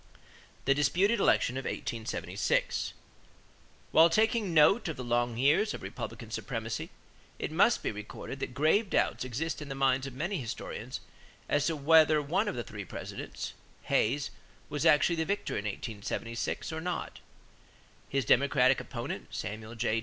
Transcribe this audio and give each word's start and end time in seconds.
=The 0.65 0.73
Disputed 0.73 1.19
Election 1.19 1.57
of 1.57 1.65
1876.= 1.65 2.93
While 3.91 4.09
taking 4.09 4.51
note 4.51 4.87
of 4.87 4.97
the 4.97 5.03
long 5.03 5.37
years 5.37 5.75
of 5.75 5.83
Republican 5.83 6.31
supremacy, 6.31 6.89
it 7.37 7.51
must 7.51 7.83
be 7.83 7.91
recorded 7.91 8.39
that 8.39 8.55
grave 8.55 8.89
doubts 8.89 9.23
exist 9.23 9.61
in 9.61 9.69
the 9.69 9.75
minds 9.75 10.07
of 10.07 10.15
many 10.15 10.39
historians 10.39 11.01
as 11.47 11.67
to 11.67 11.75
whether 11.75 12.19
one 12.19 12.47
of 12.47 12.55
the 12.55 12.63
three 12.63 12.83
Presidents, 12.83 13.53
Hayes, 13.83 14.31
was 14.69 14.87
actually 14.87 15.17
the 15.17 15.23
victor 15.25 15.53
in 15.55 15.65
1876 15.65 16.71
or 16.73 16.81
not. 16.81 17.19
His 18.09 18.25
Democratic 18.25 18.79
opponent, 18.79 19.27
Samuel 19.29 19.75
J. 19.75 19.99